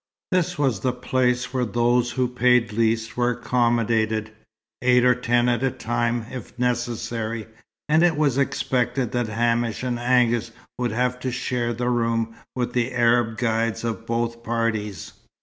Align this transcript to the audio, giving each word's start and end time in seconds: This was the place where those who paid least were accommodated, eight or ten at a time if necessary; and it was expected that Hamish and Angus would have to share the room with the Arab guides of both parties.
This 0.31 0.57
was 0.57 0.79
the 0.79 0.93
place 0.93 1.53
where 1.53 1.63
those 1.63 2.13
who 2.13 2.27
paid 2.27 2.73
least 2.73 3.15
were 3.15 3.29
accommodated, 3.29 4.31
eight 4.81 5.05
or 5.05 5.13
ten 5.13 5.47
at 5.47 5.61
a 5.61 5.69
time 5.69 6.25
if 6.31 6.57
necessary; 6.57 7.45
and 7.87 8.01
it 8.01 8.17
was 8.17 8.35
expected 8.35 9.11
that 9.11 9.27
Hamish 9.27 9.83
and 9.83 9.99
Angus 9.99 10.49
would 10.79 10.91
have 10.91 11.19
to 11.19 11.31
share 11.31 11.71
the 11.71 11.89
room 11.89 12.35
with 12.55 12.73
the 12.73 12.91
Arab 12.95 13.37
guides 13.37 13.83
of 13.83 14.07
both 14.07 14.41
parties. 14.43 15.13